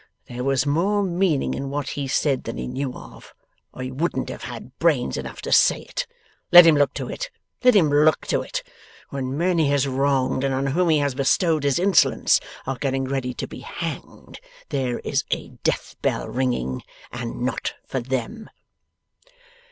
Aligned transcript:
There 0.25 0.43
was 0.43 0.65
more 0.65 1.03
meaning 1.03 1.53
in 1.53 1.69
what 1.69 1.89
he 1.89 2.07
said 2.07 2.45
than 2.45 2.57
he 2.57 2.65
knew 2.67 2.91
of, 2.95 3.35
or 3.71 3.83
he 3.83 3.91
wouldn't 3.91 4.29
have 4.29 4.41
had 4.45 4.75
brains 4.79 5.15
enough 5.15 5.43
to 5.43 5.51
say 5.51 5.81
it. 5.81 6.07
Let 6.51 6.65
him 6.65 6.73
look 6.75 6.95
to 6.95 7.07
it; 7.07 7.29
let 7.63 7.75
him 7.75 7.91
look 7.91 8.25
to 8.25 8.41
it! 8.41 8.63
When 9.09 9.37
men 9.37 9.59
he 9.59 9.67
has 9.67 9.87
wronged, 9.87 10.43
and 10.43 10.55
on 10.55 10.65
whom 10.65 10.89
he 10.89 10.97
has 10.97 11.13
bestowed 11.13 11.61
his 11.63 11.77
insolence, 11.77 12.39
are 12.65 12.79
getting 12.79 13.03
ready 13.05 13.35
to 13.35 13.47
be 13.47 13.59
hanged, 13.59 14.39
there 14.69 14.97
is 15.01 15.23
a 15.29 15.49
death 15.63 15.95
bell 16.01 16.27
ringing. 16.27 16.81
And 17.11 17.41
not 17.43 17.75
for 17.85 17.99
them. 17.99 18.49